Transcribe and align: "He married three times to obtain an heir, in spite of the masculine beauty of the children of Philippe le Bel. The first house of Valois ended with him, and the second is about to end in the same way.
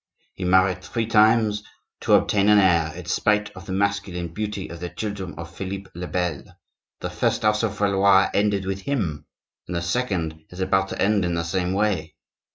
"He 0.33 0.45
married 0.45 0.83
three 0.83 1.05
times 1.05 1.61
to 1.99 2.13
obtain 2.15 2.49
an 2.49 2.57
heir, 2.57 2.91
in 2.95 3.05
spite 3.05 3.51
of 3.51 3.67
the 3.67 3.71
masculine 3.71 4.29
beauty 4.29 4.67
of 4.67 4.79
the 4.79 4.89
children 4.89 5.35
of 5.35 5.53
Philippe 5.55 5.91
le 5.93 6.07
Bel. 6.07 6.43
The 7.01 7.11
first 7.11 7.43
house 7.43 7.61
of 7.61 7.77
Valois 7.77 8.31
ended 8.33 8.65
with 8.65 8.81
him, 8.81 9.27
and 9.67 9.75
the 9.75 9.81
second 9.83 10.43
is 10.49 10.59
about 10.59 10.87
to 10.87 10.99
end 10.99 11.23
in 11.23 11.35
the 11.35 11.43
same 11.43 11.73
way. 11.73 12.15